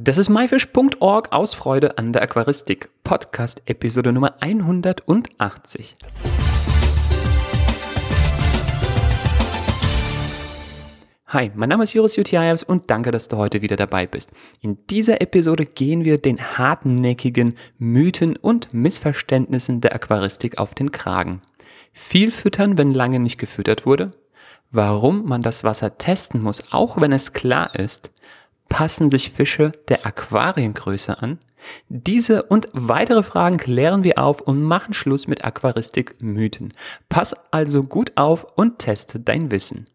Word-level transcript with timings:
Das 0.00 0.16
ist 0.16 0.28
myfish.org 0.28 1.32
aus 1.32 1.54
Freude 1.54 1.98
an 1.98 2.12
der 2.12 2.22
Aquaristik. 2.22 2.88
Podcast 3.02 3.62
Episode 3.66 4.12
Nummer 4.12 4.34
180. 4.40 5.96
Hi, 11.26 11.50
mein 11.54 11.68
Name 11.68 11.82
ist 11.82 11.94
Joris 11.94 12.14
Jutiaevs 12.14 12.62
und 12.62 12.90
danke, 12.90 13.10
dass 13.10 13.28
du 13.28 13.38
heute 13.38 13.60
wieder 13.60 13.76
dabei 13.76 14.06
bist. 14.06 14.30
In 14.60 14.78
dieser 14.86 15.20
Episode 15.20 15.66
gehen 15.66 16.04
wir 16.04 16.18
den 16.18 16.38
hartnäckigen 16.38 17.56
Mythen 17.78 18.36
und 18.36 18.72
Missverständnissen 18.72 19.80
der 19.80 19.94
Aquaristik 19.96 20.58
auf 20.58 20.74
den 20.74 20.92
Kragen. 20.92 21.42
Viel 21.92 22.30
füttern, 22.30 22.78
wenn 22.78 22.94
lange 22.94 23.18
nicht 23.18 23.38
gefüttert 23.38 23.84
wurde? 23.84 24.12
Warum 24.70 25.24
man 25.24 25.42
das 25.42 25.64
Wasser 25.64 25.98
testen 25.98 26.40
muss, 26.40 26.72
auch 26.72 27.00
wenn 27.00 27.10
es 27.10 27.32
klar 27.32 27.74
ist? 27.74 28.12
Passen 28.68 29.10
sich 29.10 29.30
Fische 29.30 29.72
der 29.88 30.06
Aquariengröße 30.06 31.20
an? 31.22 31.38
Diese 31.88 32.44
und 32.44 32.68
weitere 32.72 33.22
Fragen 33.22 33.56
klären 33.56 34.04
wir 34.04 34.18
auf 34.18 34.40
und 34.40 34.62
machen 34.62 34.94
Schluss 34.94 35.26
mit 35.26 35.44
Aquaristik-Mythen. 35.44 36.72
Pass 37.08 37.34
also 37.50 37.82
gut 37.82 38.12
auf 38.16 38.46
und 38.56 38.78
teste 38.78 39.18
dein 39.18 39.50
Wissen. 39.50 39.86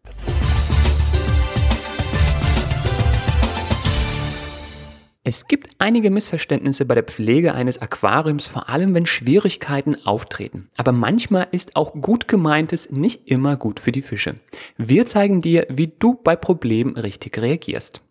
Es 5.26 5.48
gibt 5.48 5.76
einige 5.78 6.10
Missverständnisse 6.10 6.84
bei 6.84 6.94
der 6.94 7.04
Pflege 7.04 7.54
eines 7.54 7.80
Aquariums, 7.80 8.46
vor 8.46 8.68
allem 8.68 8.92
wenn 8.92 9.06
Schwierigkeiten 9.06 10.04
auftreten. 10.04 10.68
Aber 10.76 10.92
manchmal 10.92 11.46
ist 11.50 11.76
auch 11.76 11.94
gut 11.94 12.28
gemeintes 12.28 12.90
nicht 12.90 13.26
immer 13.26 13.56
gut 13.56 13.80
für 13.80 13.90
die 13.90 14.02
Fische. 14.02 14.34
Wir 14.76 15.06
zeigen 15.06 15.40
dir, 15.40 15.66
wie 15.70 15.90
du 15.98 16.12
bei 16.22 16.36
Problemen 16.36 16.96
richtig 16.98 17.38
reagierst. 17.38 18.03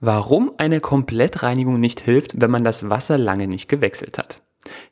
Warum 0.00 0.52
eine 0.58 0.80
Komplettreinigung 0.80 1.80
nicht 1.80 2.00
hilft, 2.00 2.40
wenn 2.40 2.50
man 2.50 2.64
das 2.64 2.88
Wasser 2.88 3.18
lange 3.18 3.48
nicht 3.48 3.68
gewechselt 3.68 4.18
hat. 4.18 4.42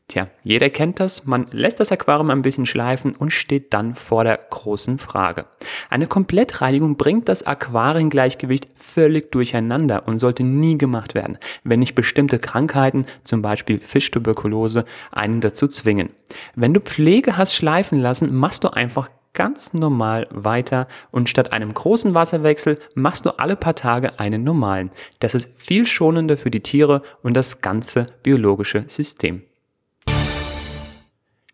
Tja, 0.09 0.29
jeder 0.45 0.71
kennt 0.71 1.01
das, 1.01 1.27
man 1.27 1.49
lässt 1.51 1.81
das 1.81 1.91
Aquarium 1.91 2.31
ein 2.31 2.43
bisschen 2.43 2.65
schleifen 2.65 3.17
und 3.17 3.33
steht 3.33 3.75
dann 3.75 3.97
vor 3.97 4.23
der 4.23 4.39
großen 4.51 4.99
Frage. 4.99 5.47
Eine 5.91 6.07
Komplettreinigung 6.07 6.97
bringt 6.97 7.29
das 7.29 7.45
Aquariengleichgewicht 7.45 8.69
völlig 8.77 9.33
durcheinander 9.33 10.07
und 10.07 10.21
sollte 10.21 10.45
nie 10.45 10.79
gemacht 10.79 11.15
werden, 11.15 11.39
wenn 11.65 11.81
nicht 11.81 11.97
bestimmte 11.97 12.39
Krankheiten, 12.39 13.07
zum 13.25 13.43
Beispiel 13.43 13.81
Fischtuberkulose, 13.81 14.85
einen 15.11 15.41
dazu 15.41 15.67
zwingen. 15.67 16.11
Wenn 16.55 16.73
du 16.73 16.81
Pflege 16.81 17.37
hast 17.37 17.55
schleifen 17.55 17.99
lassen, 17.99 18.35
machst 18.35 18.63
du 18.63 18.69
einfach 18.69 19.11
ganz 19.37 19.73
normal 19.73 20.27
weiter 20.31 20.89
und 21.13 21.29
statt 21.29 21.53
einem 21.53 21.73
großen 21.73 22.15
Wasserwechsel 22.15 22.75
machst 22.97 23.25
du 23.25 23.39
alle 23.39 23.55
paar 23.55 23.77
Tage 23.77 24.19
einen 24.19 24.43
normalen. 24.43 24.91
Das 25.21 25.37
ist 25.37 25.57
viel 25.57 25.87
schonender 25.87 26.37
für 26.37 26.51
die 26.51 26.63
Tiere 26.63 27.03
und 27.23 27.37
das 27.37 27.61
ganze 27.61 28.07
biologische 28.25 28.85
System. 28.89 29.43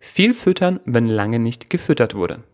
Viel 0.00 0.32
füttern, 0.32 0.80
wenn 0.84 1.08
lange 1.08 1.38
nicht 1.38 1.68
gefüttert 1.68 2.14
wurde. 2.14 2.44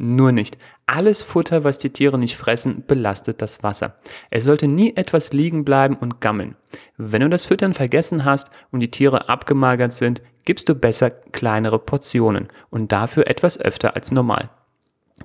Nur 0.00 0.30
nicht. 0.30 0.56
Alles 0.86 1.22
Futter, 1.22 1.64
was 1.64 1.78
die 1.78 1.90
Tiere 1.90 2.18
nicht 2.18 2.36
fressen, 2.36 2.84
belastet 2.86 3.42
das 3.42 3.64
Wasser. 3.64 3.96
Es 4.30 4.44
sollte 4.44 4.68
nie 4.68 4.94
etwas 4.96 5.32
liegen 5.32 5.64
bleiben 5.64 5.96
und 5.96 6.20
gammeln. 6.20 6.54
Wenn 6.96 7.22
du 7.22 7.28
das 7.28 7.44
Füttern 7.44 7.74
vergessen 7.74 8.24
hast 8.24 8.50
und 8.70 8.80
die 8.80 8.90
Tiere 8.90 9.28
abgemagert 9.28 9.92
sind, 9.92 10.22
gibst 10.44 10.68
du 10.68 10.74
besser 10.74 11.10
kleinere 11.10 11.80
Portionen 11.80 12.48
und 12.70 12.92
dafür 12.92 13.26
etwas 13.26 13.60
öfter 13.60 13.96
als 13.96 14.12
normal. 14.12 14.50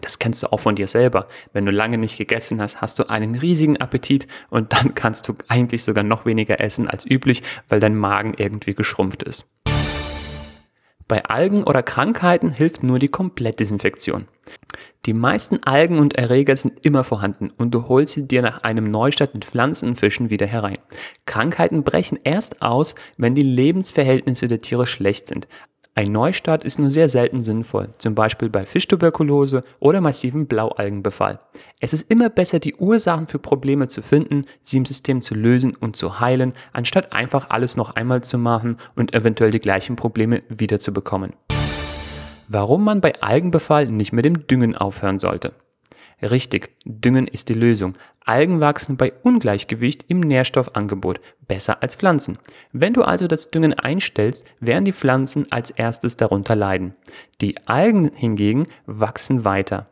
Das 0.01 0.19
kennst 0.19 0.43
du 0.43 0.51
auch 0.51 0.59
von 0.59 0.75
dir 0.75 0.87
selber. 0.87 1.27
Wenn 1.53 1.65
du 1.65 1.71
lange 1.71 1.97
nicht 1.97 2.17
gegessen 2.17 2.61
hast, 2.61 2.81
hast 2.81 2.99
du 2.99 3.09
einen 3.09 3.35
riesigen 3.35 3.77
Appetit 3.77 4.27
und 4.49 4.73
dann 4.73 4.93
kannst 4.95 5.27
du 5.27 5.35
eigentlich 5.47 5.83
sogar 5.83 6.03
noch 6.03 6.25
weniger 6.25 6.59
essen 6.59 6.89
als 6.89 7.05
üblich, 7.05 7.43
weil 7.69 7.79
dein 7.79 7.95
Magen 7.95 8.33
irgendwie 8.37 8.73
geschrumpft 8.73 9.23
ist. 9.23 9.45
Bei 11.07 11.25
Algen 11.25 11.63
oder 11.63 11.83
Krankheiten 11.83 12.49
hilft 12.51 12.81
nur 12.81 12.97
die 12.97 13.09
Komplettdesinfektion. 13.09 14.27
Die 15.05 15.13
meisten 15.13 15.61
Algen 15.63 15.99
und 15.99 16.15
Erreger 16.15 16.55
sind 16.55 16.85
immer 16.85 17.03
vorhanden 17.03 17.51
und 17.57 17.71
du 17.71 17.89
holst 17.89 18.13
sie 18.13 18.25
dir 18.25 18.41
nach 18.41 18.63
einem 18.63 18.89
Neustart 18.89 19.33
mit 19.33 19.43
Pflanzen 19.43 19.89
und 19.89 19.95
Fischen 19.97 20.29
wieder 20.29 20.47
herein. 20.47 20.77
Krankheiten 21.25 21.83
brechen 21.83 22.17
erst 22.23 22.61
aus, 22.61 22.95
wenn 23.17 23.35
die 23.35 23.43
Lebensverhältnisse 23.43 24.47
der 24.47 24.61
Tiere 24.61 24.87
schlecht 24.87 25.27
sind, 25.27 25.47
ein 25.95 26.11
Neustart 26.11 26.63
ist 26.63 26.79
nur 26.79 26.89
sehr 26.89 27.07
selten 27.07 27.43
sinnvoll, 27.43 27.89
zum 27.99 28.15
Beispiel 28.15 28.49
bei 28.49 28.65
Fischtuberkulose 28.65 29.63
oder 29.79 30.01
massivem 30.01 30.47
Blaualgenbefall. 30.47 31.39
Es 31.79 31.93
ist 31.93 32.09
immer 32.09 32.31
besser, 32.31 32.57
die 32.57 32.73
Ursachen 32.73 33.27
für 33.27 33.37
Probleme 33.37 33.87
zu 33.87 34.01
finden, 34.01 34.45
sie 34.63 34.77
im 34.77 34.87
System 34.87 35.21
zu 35.21 35.35
lösen 35.35 35.75
und 35.75 35.95
zu 35.95 36.19
heilen, 36.19 36.53
anstatt 36.71 37.15
einfach 37.15 37.51
alles 37.51 37.77
noch 37.77 37.95
einmal 37.95 38.23
zu 38.23 38.39
machen 38.39 38.77
und 38.95 39.13
eventuell 39.13 39.51
die 39.51 39.59
gleichen 39.59 39.95
Probleme 39.95 40.41
wieder 40.49 40.79
zu 40.79 40.93
bekommen. 40.93 41.33
Warum 42.47 42.83
man 42.83 42.99
bei 42.99 43.13
Algenbefall 43.21 43.87
nicht 43.87 44.13
mit 44.13 44.25
dem 44.25 44.47
Düngen 44.47 44.75
aufhören 44.75 45.19
sollte. 45.19 45.53
Richtig, 46.23 46.69
Düngen 46.85 47.27
ist 47.27 47.49
die 47.49 47.53
Lösung. 47.53 47.95
Algen 48.23 48.61
wachsen 48.61 48.95
bei 48.95 49.11
Ungleichgewicht 49.23 50.05
im 50.07 50.21
Nährstoffangebot 50.21 51.19
besser 51.49 51.83
als 51.83 51.97
Pflanzen. 51.97 52.37
Wenn 52.71 52.93
du 52.93 53.03
also 53.03 53.27
das 53.27 53.51
Düngen 53.51 53.73
einstellst, 53.73 54.45
werden 54.61 54.85
die 54.85 54.93
Pflanzen 54.93 55.51
als 55.51 55.69
erstes 55.69 56.15
darunter 56.15 56.55
leiden. 56.55 56.95
Die 57.41 57.57
Algen 57.67 58.09
hingegen 58.15 58.67
wachsen 58.85 59.43
weiter. 59.43 59.89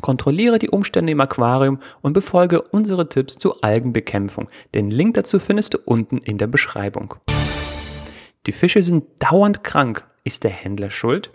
Kontrolliere 0.00 0.58
die 0.58 0.70
Umstände 0.70 1.12
im 1.12 1.20
Aquarium 1.20 1.80
und 2.00 2.14
befolge 2.14 2.62
unsere 2.62 3.10
Tipps 3.10 3.36
zur 3.36 3.62
Algenbekämpfung. 3.62 4.48
Den 4.74 4.90
Link 4.90 5.14
dazu 5.14 5.38
findest 5.38 5.74
du 5.74 5.78
unten 5.84 6.16
in 6.16 6.38
der 6.38 6.46
Beschreibung. 6.46 7.16
Die 8.46 8.52
Fische 8.52 8.82
sind 8.82 9.04
dauernd 9.18 9.62
krank. 9.62 10.06
Ist 10.24 10.44
der 10.44 10.50
Händler 10.50 10.90
schuld? 10.90 11.32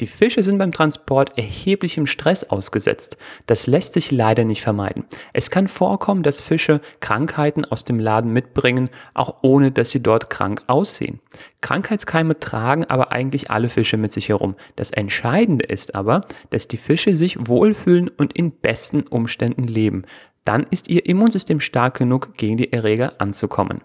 Die 0.00 0.06
Fische 0.06 0.42
sind 0.42 0.58
beim 0.58 0.72
Transport 0.72 1.36
erheblichem 1.36 2.06
Stress 2.06 2.44
ausgesetzt. 2.44 3.18
Das 3.46 3.66
lässt 3.66 3.94
sich 3.94 4.10
leider 4.10 4.44
nicht 4.44 4.62
vermeiden. 4.62 5.04
Es 5.32 5.50
kann 5.50 5.68
vorkommen, 5.68 6.22
dass 6.22 6.40
Fische 6.40 6.80
Krankheiten 7.00 7.64
aus 7.66 7.84
dem 7.84 8.00
Laden 8.00 8.32
mitbringen, 8.32 8.88
auch 9.12 9.36
ohne 9.42 9.70
dass 9.70 9.90
sie 9.90 10.02
dort 10.02 10.30
krank 10.30 10.62
aussehen. 10.66 11.20
Krankheitskeime 11.60 12.40
tragen 12.40 12.84
aber 12.86 13.12
eigentlich 13.12 13.50
alle 13.50 13.68
Fische 13.68 13.98
mit 13.98 14.12
sich 14.12 14.30
herum. 14.30 14.56
Das 14.76 14.90
Entscheidende 14.90 15.66
ist 15.66 15.94
aber, 15.94 16.22
dass 16.50 16.68
die 16.68 16.78
Fische 16.78 17.16
sich 17.16 17.46
wohlfühlen 17.46 18.08
und 18.08 18.32
in 18.32 18.50
besten 18.50 19.02
Umständen 19.02 19.64
leben. 19.64 20.04
Dann 20.44 20.66
ist 20.70 20.88
ihr 20.88 21.06
Immunsystem 21.06 21.60
stark 21.60 21.98
genug, 21.98 22.36
gegen 22.36 22.56
die 22.56 22.72
Erreger 22.72 23.12
anzukommen. 23.18 23.82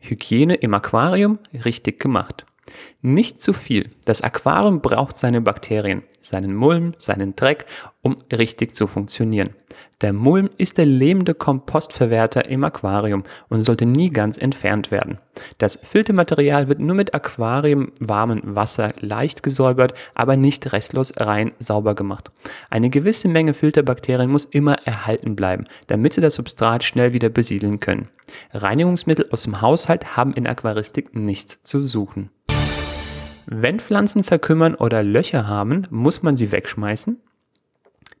Hygiene 0.00 0.56
im 0.56 0.74
Aquarium 0.74 1.38
richtig 1.64 2.00
gemacht. 2.00 2.44
Nicht 3.00 3.40
zu 3.40 3.52
viel. 3.52 3.88
Das 4.04 4.22
Aquarium 4.22 4.80
braucht 4.80 5.16
seine 5.16 5.40
Bakterien, 5.40 6.02
seinen 6.20 6.54
Mulm, 6.54 6.94
seinen 6.98 7.36
Dreck, 7.36 7.66
um 8.02 8.16
richtig 8.32 8.74
zu 8.74 8.86
funktionieren. 8.86 9.50
Der 10.00 10.12
Mulm 10.12 10.50
ist 10.58 10.78
der 10.78 10.86
lebende 10.86 11.34
Kompostverwerter 11.34 12.48
im 12.48 12.64
Aquarium 12.64 13.24
und 13.48 13.64
sollte 13.64 13.86
nie 13.86 14.10
ganz 14.10 14.38
entfernt 14.38 14.90
werden. 14.90 15.18
Das 15.58 15.76
Filtermaterial 15.82 16.68
wird 16.68 16.78
nur 16.80 16.94
mit 16.94 17.14
aquariumwarmem 17.14 18.42
Wasser 18.44 18.92
leicht 19.00 19.42
gesäubert, 19.42 19.94
aber 20.14 20.36
nicht 20.36 20.72
restlos 20.72 21.12
rein 21.16 21.52
sauber 21.58 21.94
gemacht. 21.94 22.30
Eine 22.70 22.90
gewisse 22.90 23.28
Menge 23.28 23.54
Filterbakterien 23.54 24.30
muss 24.30 24.44
immer 24.44 24.74
erhalten 24.86 25.36
bleiben, 25.36 25.66
damit 25.88 26.12
sie 26.12 26.20
das 26.20 26.34
Substrat 26.34 26.84
schnell 26.84 27.12
wieder 27.12 27.28
besiedeln 27.28 27.80
können. 27.80 28.08
Reinigungsmittel 28.52 29.28
aus 29.30 29.42
dem 29.42 29.60
Haushalt 29.60 30.16
haben 30.16 30.34
in 30.34 30.46
Aquaristik 30.46 31.14
nichts 31.14 31.62
zu 31.62 31.82
suchen. 31.82 32.30
Wenn 33.50 33.80
Pflanzen 33.80 34.24
verkümmern 34.24 34.74
oder 34.74 35.02
Löcher 35.02 35.48
haben, 35.48 35.84
muss 35.88 36.22
man 36.22 36.36
sie 36.36 36.52
wegschmeißen? 36.52 37.18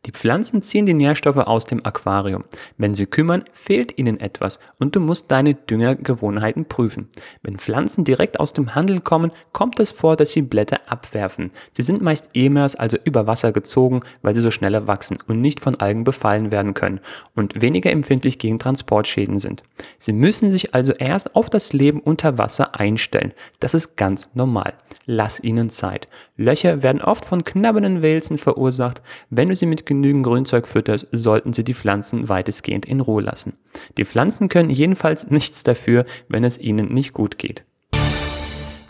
Die 0.08 0.12
Pflanzen 0.12 0.62
ziehen 0.62 0.86
die 0.86 0.94
Nährstoffe 0.94 1.36
aus 1.36 1.66
dem 1.66 1.84
Aquarium. 1.84 2.44
Wenn 2.78 2.94
sie 2.94 3.04
kümmern, 3.04 3.44
fehlt 3.52 3.98
ihnen 3.98 4.18
etwas 4.20 4.58
und 4.78 4.96
du 4.96 5.00
musst 5.00 5.30
deine 5.30 5.52
Düngergewohnheiten 5.52 6.64
prüfen. 6.64 7.10
Wenn 7.42 7.58
Pflanzen 7.58 8.04
direkt 8.04 8.40
aus 8.40 8.54
dem 8.54 8.74
Handel 8.74 9.00
kommen, 9.02 9.32
kommt 9.52 9.78
es 9.80 9.92
vor, 9.92 10.16
dass 10.16 10.32
sie 10.32 10.40
Blätter 10.40 10.80
abwerfen. 10.86 11.50
Sie 11.74 11.82
sind 11.82 12.00
meist 12.00 12.30
EMERS, 12.32 12.74
also 12.74 12.96
über 13.04 13.26
Wasser 13.26 13.52
gezogen, 13.52 14.00
weil 14.22 14.34
sie 14.34 14.40
so 14.40 14.50
schneller 14.50 14.86
wachsen 14.86 15.18
und 15.26 15.42
nicht 15.42 15.60
von 15.60 15.78
Algen 15.78 16.04
befallen 16.04 16.52
werden 16.52 16.72
können 16.72 17.00
und 17.36 17.60
weniger 17.60 17.90
empfindlich 17.90 18.38
gegen 18.38 18.58
Transportschäden 18.58 19.40
sind. 19.40 19.62
Sie 19.98 20.14
müssen 20.14 20.50
sich 20.50 20.74
also 20.74 20.92
erst 20.92 21.36
auf 21.36 21.50
das 21.50 21.74
Leben 21.74 22.00
unter 22.00 22.38
Wasser 22.38 22.74
einstellen. 22.80 23.34
Das 23.60 23.74
ist 23.74 23.98
ganz 23.98 24.30
normal. 24.32 24.72
Lass 25.04 25.38
ihnen 25.38 25.68
Zeit. 25.68 26.08
Löcher 26.38 26.84
werden 26.84 27.02
oft 27.02 27.24
von 27.24 27.42
knabbernden 27.42 28.00
Wälzen 28.00 28.38
verursacht. 28.38 29.02
Wenn 29.28 29.48
du 29.48 29.56
sie 29.56 29.66
mit 29.66 29.86
genügend 29.86 30.24
Grünzeug 30.24 30.68
fütterst, 30.68 31.08
sollten 31.10 31.52
sie 31.52 31.64
die 31.64 31.74
Pflanzen 31.74 32.28
weitestgehend 32.28 32.86
in 32.86 33.00
Ruhe 33.00 33.22
lassen. 33.22 33.54
Die 33.96 34.04
Pflanzen 34.04 34.48
können 34.48 34.70
jedenfalls 34.70 35.26
nichts 35.30 35.64
dafür, 35.64 36.06
wenn 36.28 36.44
es 36.44 36.56
ihnen 36.56 36.94
nicht 36.94 37.12
gut 37.12 37.38
geht. 37.38 37.64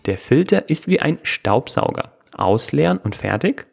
Der 0.05 0.19
Filter 0.19 0.69
ist 0.69 0.89
wie 0.89 1.01
ein 1.01 1.19
Staubsauger. 1.23 2.13
Ausleeren 2.37 2.99
und 2.99 3.15
fertig? 3.15 3.67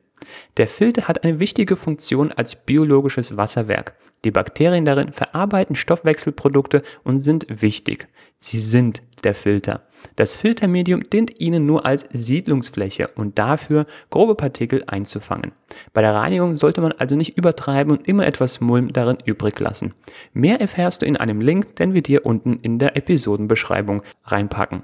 Der 0.56 0.68
Filter 0.68 1.10
hat 1.10 1.26
eine 1.26 1.40
wichtige 1.40 1.76
Funktion 1.76 2.32
als 2.32 2.56
biologisches 2.56 3.36
Wasserwerk. 3.36 3.96
Die 4.24 4.32
Bakterien 4.32 4.86
darin 4.86 5.12
verarbeiten 5.12 5.76
Stoffwechselprodukte 5.76 6.82
und 7.04 7.20
sind 7.20 7.46
wichtig. 7.50 8.08
Sie 8.40 8.60
sind 8.60 9.02
der 9.24 9.36
Filter. 9.36 9.84
Das 10.16 10.36
Filtermedium 10.36 11.10
dient 11.10 11.40
Ihnen 11.40 11.66
nur 11.66 11.86
als 11.86 12.08
Siedlungsfläche 12.14 13.08
und 13.16 13.38
dafür, 13.38 13.86
grobe 14.10 14.36
Partikel 14.36 14.84
einzufangen. 14.88 15.52
Bei 15.94 16.02
der 16.02 16.14
Reinigung 16.14 16.58
sollte 16.58 16.82
man 16.82 16.92
also 16.94 17.16
nicht 17.16 17.38
übertreiben 17.38 17.92
und 17.92 18.08
immer 18.08 18.26
etwas 18.26 18.62
Mulm 18.62 18.94
darin 18.94 19.18
übrig 19.26 19.60
lassen. 19.60 19.94
Mehr 20.34 20.62
erfährst 20.62 21.02
du 21.02 21.06
in 21.06 21.18
einem 21.18 21.42
Link, 21.42 21.76
den 21.76 21.94
wir 21.94 22.02
dir 22.02 22.26
unten 22.26 22.60
in 22.62 22.80
der 22.80 22.96
Episodenbeschreibung 22.96 24.04
reinpacken. 24.24 24.84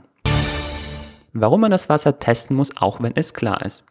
Warum 1.34 1.62
man 1.62 1.72
das 1.72 1.88
Wasser 1.88 2.20
testen 2.20 2.58
muss, 2.58 2.76
auch 2.76 3.02
wenn 3.02 3.16
es 3.16 3.34
klar 3.34 3.66
ist. 3.66 3.86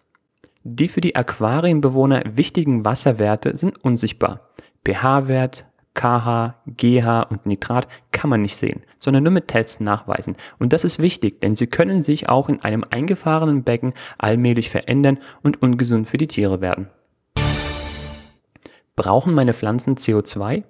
Die 0.63 0.89
für 0.89 1.01
die 1.01 1.17
Aquarienbewohner 1.17 2.23
wichtigen 2.35 2.85
Wasserwerte 2.85 3.57
sind 3.57 3.83
unsichtbar. 3.83 4.41
pH-Wert, 4.85 5.65
KH, 5.95 6.55
GH 6.67 7.23
und 7.23 7.47
Nitrat 7.47 7.89
kann 8.13 8.31
man 8.31 8.43
nicht 8.43 8.57
sehen, 8.57 8.83
sondern 8.99 9.25
nur 9.25 9.33
mit 9.33 9.49
Tests 9.49 9.81
nachweisen. 9.81 10.37
Und 10.59 10.73
das 10.73 10.85
ist 10.85 10.99
wichtig, 10.99 11.41
denn 11.41 11.55
sie 11.55 11.67
können 11.67 12.03
sich 12.03 12.29
auch 12.29 12.49
in 12.49 12.61
einem 12.63 12.85
eingefahrenen 12.91 13.65
Becken 13.65 13.95
allmählich 14.19 14.71
verändern 14.71 15.19
und 15.43 15.63
ungesund 15.63 16.09
für 16.09 16.19
die 16.19 16.29
Tiere 16.29 16.61
werden. 16.61 16.89
Brauchen 18.97 19.35
meine 19.35 19.55
Pflanzen 19.55 19.97
CO2? 19.97 20.63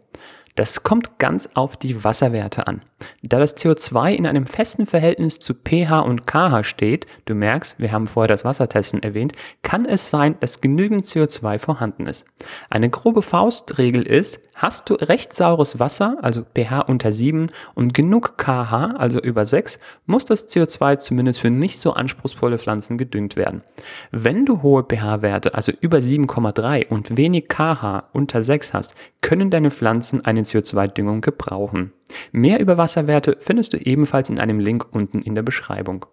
Das 0.54 0.82
kommt 0.82 1.18
ganz 1.18 1.50
auf 1.54 1.76
die 1.76 2.04
Wasserwerte 2.04 2.66
an. 2.66 2.82
Da 3.22 3.38
das 3.38 3.56
CO2 3.56 4.12
in 4.12 4.26
einem 4.26 4.46
festen 4.46 4.86
Verhältnis 4.86 5.38
zu 5.38 5.54
pH 5.54 6.00
und 6.00 6.26
kH 6.26 6.64
steht, 6.64 7.06
du 7.24 7.34
merkst, 7.34 7.78
wir 7.78 7.92
haben 7.92 8.06
vorher 8.06 8.28
das 8.28 8.44
Wassertesten 8.44 9.02
erwähnt, 9.02 9.32
kann 9.62 9.86
es 9.86 10.10
sein, 10.10 10.36
dass 10.40 10.60
genügend 10.60 11.06
CO2 11.06 11.58
vorhanden 11.58 12.06
ist. 12.06 12.24
Eine 12.70 12.90
grobe 12.90 13.22
Faustregel 13.22 14.02
ist, 14.02 14.40
hast 14.54 14.90
du 14.90 14.94
recht 14.94 15.32
saures 15.32 15.78
Wasser, 15.78 16.18
also 16.22 16.42
pH 16.42 16.82
unter 16.82 17.12
7 17.12 17.48
und 17.74 17.94
genug 17.94 18.36
kH, 18.36 18.94
also 18.96 19.20
über 19.20 19.46
6, 19.46 19.78
muss 20.06 20.24
das 20.24 20.48
CO2 20.48 20.98
zumindest 20.98 21.40
für 21.40 21.50
nicht 21.50 21.80
so 21.80 21.92
anspruchsvolle 21.92 22.58
Pflanzen 22.58 22.98
gedüngt 22.98 23.36
werden. 23.36 23.62
Wenn 24.10 24.46
du 24.46 24.62
hohe 24.62 24.84
pH-Werte, 24.84 25.54
also 25.54 25.72
über 25.80 25.98
7,3 25.98 26.88
und 26.88 27.16
wenig 27.16 27.48
kH 27.48 28.04
unter 28.12 28.42
6 28.42 28.74
hast, 28.74 28.94
können 29.20 29.50
deine 29.50 29.70
Pflanzen 29.70 30.24
eine 30.24 30.42
CO2-Düngung 30.42 31.20
gebrauchen. 31.20 31.92
Mehr 32.32 32.60
über 32.60 32.78
Wasserwerte 32.78 33.36
findest 33.40 33.72
du 33.72 33.78
ebenfalls 33.78 34.30
in 34.30 34.38
einem 34.38 34.60
Link 34.60 34.86
unten 34.92 35.22
in 35.22 35.34
der 35.34 35.42
Beschreibung. 35.42 36.06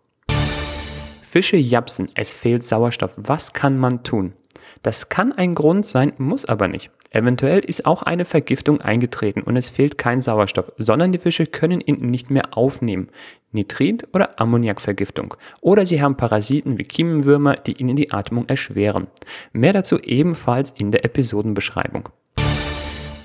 Fische 1.22 1.58
japsen, 1.58 2.10
es 2.16 2.34
fehlt 2.34 2.64
Sauerstoff. 2.64 3.14
Was 3.18 3.54
kann 3.54 3.78
man 3.78 4.04
tun? 4.04 4.34
Das 4.82 5.10
kann 5.10 5.32
ein 5.32 5.56
Grund 5.56 5.86
sein, 5.86 6.14
muss 6.18 6.46
aber 6.46 6.68
nicht. 6.68 6.92
Eventuell 7.12 7.60
ist 7.60 7.86
auch 7.86 8.04
eine 8.04 8.26
Vergiftung 8.26 8.82
eingetreten 8.82 9.42
und 9.42 9.56
es 9.56 9.70
fehlt 9.70 9.98
kein 9.98 10.22
Sauerstoff, 10.22 10.72
sondern 10.78 11.12
die 11.12 11.20
Fische 11.20 11.46
können 11.46 11.82
ihn 11.82 12.10
nicht 12.10 12.30
mehr 12.30 12.58
aufnehmen. 12.58 13.10
Nitrit- 13.54 14.08
oder 14.14 14.40
Ammoniakvergiftung. 14.40 15.36
Oder 15.62 15.86
sie 15.86 16.02
haben 16.02 16.18
Parasiten 16.18 16.78
wie 16.78 16.84
Kiemenwürmer, 16.84 17.56
die 17.56 17.74
ihnen 17.74 17.96
die 17.96 18.12
Atmung 18.12 18.48
erschweren. 18.48 19.08
Mehr 19.54 19.74
dazu 19.74 20.00
ebenfalls 20.00 20.72
in 20.72 20.92
der 20.92 21.06
Episodenbeschreibung. 21.06 22.10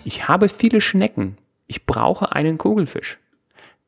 Ich 0.04 0.28
habe 0.28 0.48
viele 0.48 0.80
Schnecken. 0.80 1.36
Ich 1.66 1.86
brauche 1.86 2.32
einen 2.32 2.58
Kugelfisch. 2.58 3.18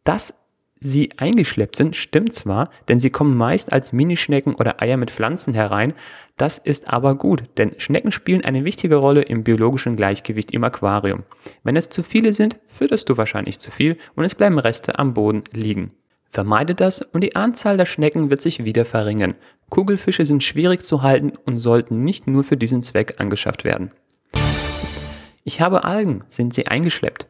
Dass 0.04 0.34
sie 0.80 1.10
eingeschleppt 1.16 1.76
sind, 1.76 1.96
stimmt 1.96 2.34
zwar, 2.34 2.70
denn 2.88 3.00
sie 3.00 3.10
kommen 3.10 3.36
meist 3.36 3.72
als 3.72 3.92
Minischnecken 3.92 4.54
oder 4.54 4.82
Eier 4.82 4.98
mit 4.98 5.10
Pflanzen 5.10 5.54
herein. 5.54 5.94
Das 6.36 6.58
ist 6.58 6.88
aber 6.88 7.14
gut, 7.14 7.44
denn 7.56 7.72
Schnecken 7.78 8.12
spielen 8.12 8.44
eine 8.44 8.64
wichtige 8.64 8.96
Rolle 8.96 9.22
im 9.22 9.44
biologischen 9.44 9.96
Gleichgewicht 9.96 10.50
im 10.50 10.62
Aquarium. 10.62 11.24
Wenn 11.62 11.76
es 11.76 11.88
zu 11.88 12.02
viele 12.02 12.32
sind, 12.32 12.58
fütterst 12.66 13.08
du 13.08 13.16
wahrscheinlich 13.16 13.58
zu 13.58 13.70
viel 13.70 13.96
und 14.14 14.24
es 14.24 14.34
bleiben 14.34 14.58
Reste 14.58 14.98
am 14.98 15.14
Boden 15.14 15.44
liegen. 15.52 15.92
Vermeide 16.34 16.74
das 16.74 17.00
und 17.00 17.22
die 17.22 17.36
Anzahl 17.36 17.76
der 17.76 17.86
Schnecken 17.86 18.28
wird 18.28 18.42
sich 18.42 18.64
wieder 18.64 18.84
verringern. 18.84 19.34
Kugelfische 19.70 20.26
sind 20.26 20.42
schwierig 20.42 20.84
zu 20.84 21.02
halten 21.02 21.32
und 21.46 21.58
sollten 21.58 22.02
nicht 22.02 22.26
nur 22.26 22.44
für 22.44 22.56
diesen 22.56 22.82
Zweck 22.82 23.14
angeschafft 23.18 23.64
werden. 23.64 23.92
Ich 25.44 25.60
habe 25.60 25.84
Algen, 25.84 26.24
sind 26.28 26.52
sie 26.52 26.66
eingeschleppt? 26.66 27.28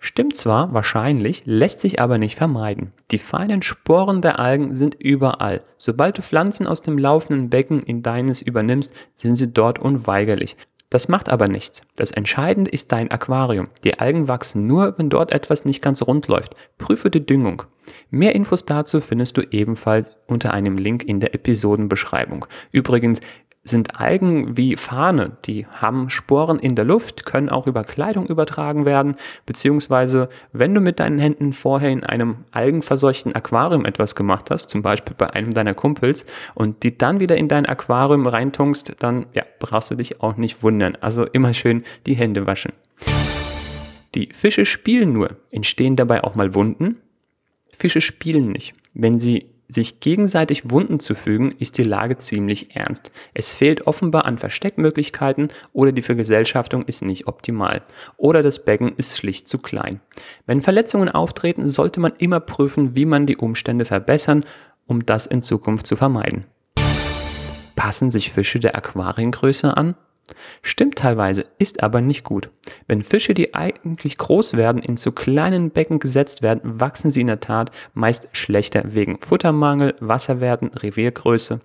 Stimmt 0.00 0.36
zwar, 0.36 0.72
wahrscheinlich, 0.72 1.42
lässt 1.44 1.80
sich 1.80 2.00
aber 2.00 2.18
nicht 2.18 2.36
vermeiden. 2.36 2.92
Die 3.10 3.18
feinen 3.18 3.62
Sporen 3.62 4.22
der 4.22 4.38
Algen 4.38 4.74
sind 4.74 4.94
überall. 4.94 5.62
Sobald 5.76 6.18
du 6.18 6.22
Pflanzen 6.22 6.68
aus 6.68 6.82
dem 6.82 6.98
laufenden 6.98 7.50
Becken 7.50 7.82
in 7.82 8.02
deines 8.02 8.40
übernimmst, 8.40 8.94
sind 9.16 9.36
sie 9.36 9.52
dort 9.52 9.80
unweigerlich. 9.80 10.56
Das 10.90 11.08
macht 11.08 11.28
aber 11.28 11.48
nichts. 11.48 11.82
Das 11.96 12.12
Entscheidende 12.12 12.70
ist 12.70 12.92
dein 12.92 13.10
Aquarium. 13.10 13.68
Die 13.84 13.98
Algen 13.98 14.26
wachsen 14.26 14.66
nur, 14.66 14.96
wenn 14.96 15.10
dort 15.10 15.32
etwas 15.32 15.66
nicht 15.66 15.82
ganz 15.82 16.00
rund 16.00 16.28
läuft. 16.28 16.54
Prüfe 16.78 17.10
die 17.10 17.26
Düngung. 17.26 17.64
Mehr 18.10 18.34
Infos 18.34 18.64
dazu 18.64 19.00
findest 19.02 19.36
du 19.36 19.42
ebenfalls 19.42 20.16
unter 20.26 20.54
einem 20.54 20.78
Link 20.78 21.04
in 21.04 21.20
der 21.20 21.34
Episodenbeschreibung. 21.34 22.46
Übrigens, 22.72 23.20
sind 23.68 24.00
Algen 24.00 24.56
wie 24.56 24.76
Fahne, 24.76 25.36
die 25.44 25.66
haben 25.66 26.10
Sporen 26.10 26.58
in 26.58 26.74
der 26.74 26.84
Luft, 26.84 27.24
können 27.24 27.48
auch 27.48 27.66
über 27.66 27.84
Kleidung 27.84 28.26
übertragen 28.26 28.84
werden, 28.84 29.16
beziehungsweise 29.46 30.28
wenn 30.52 30.74
du 30.74 30.80
mit 30.80 30.98
deinen 30.98 31.18
Händen 31.18 31.52
vorher 31.52 31.90
in 31.90 32.04
einem 32.04 32.38
algenverseuchten 32.50 33.34
Aquarium 33.34 33.84
etwas 33.84 34.14
gemacht 34.14 34.50
hast, 34.50 34.70
zum 34.70 34.82
Beispiel 34.82 35.14
bei 35.16 35.30
einem 35.30 35.52
deiner 35.52 35.74
Kumpels, 35.74 36.26
und 36.54 36.82
die 36.82 36.98
dann 36.98 37.20
wieder 37.20 37.36
in 37.36 37.48
dein 37.48 37.66
Aquarium 37.66 38.26
reintunkst, 38.26 38.96
dann 38.98 39.26
ja, 39.32 39.44
brauchst 39.60 39.90
du 39.90 39.94
dich 39.94 40.20
auch 40.20 40.36
nicht 40.36 40.62
wundern. 40.62 40.96
Also 41.00 41.24
immer 41.24 41.54
schön 41.54 41.84
die 42.06 42.14
Hände 42.14 42.46
waschen. 42.46 42.72
Die 44.14 44.30
Fische 44.32 44.64
spielen 44.64 45.12
nur. 45.12 45.36
Entstehen 45.50 45.96
dabei 45.96 46.24
auch 46.24 46.34
mal 46.34 46.54
Wunden? 46.54 46.96
Fische 47.70 48.00
spielen 48.00 48.50
nicht. 48.50 48.74
Wenn 48.94 49.20
sie 49.20 49.50
sich 49.68 50.00
gegenseitig 50.00 50.70
Wunden 50.70 50.98
zu 50.98 51.14
fügen, 51.14 51.52
ist 51.58 51.78
die 51.78 51.84
Lage 51.84 52.16
ziemlich 52.16 52.74
ernst. 52.74 53.12
Es 53.34 53.52
fehlt 53.52 53.86
offenbar 53.86 54.24
an 54.24 54.38
Versteckmöglichkeiten 54.38 55.48
oder 55.72 55.92
die 55.92 56.02
Vergesellschaftung 56.02 56.84
ist 56.84 57.02
nicht 57.02 57.26
optimal. 57.26 57.82
Oder 58.16 58.42
das 58.42 58.64
Becken 58.64 58.92
ist 58.96 59.16
schlicht 59.16 59.48
zu 59.48 59.58
klein. 59.58 60.00
Wenn 60.46 60.62
Verletzungen 60.62 61.08
auftreten, 61.08 61.68
sollte 61.68 62.00
man 62.00 62.12
immer 62.18 62.40
prüfen, 62.40 62.96
wie 62.96 63.04
man 63.04 63.26
die 63.26 63.36
Umstände 63.36 63.84
verbessern, 63.84 64.44
um 64.86 65.04
das 65.04 65.26
in 65.26 65.42
Zukunft 65.42 65.86
zu 65.86 65.96
vermeiden. 65.96 66.46
Passen 67.76 68.10
sich 68.10 68.32
Fische 68.32 68.58
der 68.58 68.74
Aquariengröße 68.74 69.76
an? 69.76 69.94
Stimmt 70.62 70.96
teilweise, 70.96 71.46
ist 71.58 71.82
aber 71.82 72.00
nicht 72.00 72.24
gut. 72.24 72.50
Wenn 72.86 73.02
Fische, 73.02 73.34
die 73.34 73.54
eigentlich 73.54 74.18
groß 74.18 74.56
werden, 74.56 74.82
in 74.82 74.96
zu 74.96 75.12
kleinen 75.12 75.70
Becken 75.70 75.98
gesetzt 75.98 76.42
werden, 76.42 76.80
wachsen 76.80 77.10
sie 77.10 77.20
in 77.20 77.26
der 77.26 77.40
Tat 77.40 77.70
meist 77.94 78.28
schlechter 78.32 78.82
wegen 78.94 79.18
Futtermangel, 79.20 79.94
Wasserwerten, 80.00 80.68
Reviergröße. 80.68 81.60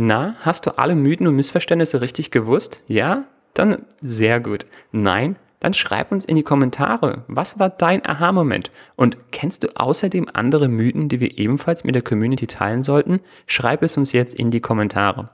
Na, 0.00 0.36
hast 0.42 0.64
du 0.64 0.78
alle 0.78 0.94
Mythen 0.94 1.26
und 1.26 1.34
Missverständnisse 1.34 2.00
richtig 2.00 2.30
gewusst? 2.30 2.82
Ja? 2.86 3.18
Dann 3.52 3.78
sehr 4.00 4.38
gut. 4.38 4.64
Nein? 4.92 5.34
Dann 5.58 5.74
schreib 5.74 6.12
uns 6.12 6.24
in 6.24 6.36
die 6.36 6.44
Kommentare, 6.44 7.24
was 7.26 7.58
war 7.58 7.68
dein 7.68 8.06
Aha-Moment? 8.06 8.70
Und 8.94 9.16
kennst 9.32 9.64
du 9.64 9.76
außerdem 9.76 10.28
andere 10.32 10.68
Mythen, 10.68 11.08
die 11.08 11.18
wir 11.18 11.36
ebenfalls 11.36 11.82
mit 11.82 11.96
der 11.96 12.02
Community 12.02 12.46
teilen 12.46 12.84
sollten? 12.84 13.18
Schreib 13.48 13.82
es 13.82 13.96
uns 13.96 14.12
jetzt 14.12 14.36
in 14.36 14.52
die 14.52 14.60
Kommentare. 14.60 15.24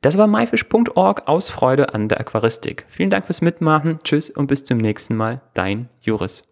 Das 0.00 0.18
war 0.18 0.26
myfish.org 0.26 1.28
aus 1.28 1.50
Freude 1.50 1.94
an 1.94 2.08
der 2.08 2.18
Aquaristik. 2.18 2.86
Vielen 2.88 3.10
Dank 3.10 3.26
fürs 3.26 3.42
Mitmachen. 3.42 4.00
Tschüss 4.02 4.28
und 4.28 4.48
bis 4.48 4.64
zum 4.64 4.78
nächsten 4.78 5.16
Mal. 5.16 5.40
Dein 5.54 5.88
Juris. 6.00 6.42